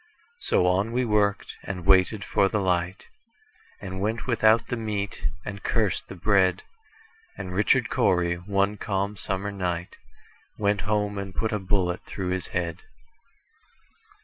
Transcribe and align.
So 0.39 0.65
on 0.65 0.93
we 0.93 1.05
worked, 1.05 1.57
and 1.61 1.85
waited 1.85 2.25
for 2.25 2.47
the 2.49 2.59
light, 2.59 3.05
And 3.79 4.01
went 4.01 4.25
without 4.25 4.65
the 4.69 4.75
meat, 4.75 5.27
and 5.45 5.61
cursed 5.61 6.07
the 6.07 6.15
bread; 6.15 6.63
And 7.37 7.53
Richard 7.53 7.91
Cory, 7.91 8.33
one 8.37 8.77
calm 8.77 9.15
summer 9.15 9.51
night, 9.51 9.97
Went 10.57 10.81
home 10.89 11.19
and 11.19 11.35
put 11.35 11.51
a 11.51 11.59
bullet 11.59 12.03
through 12.07 12.29
his 12.29 12.47
head. 12.47 12.79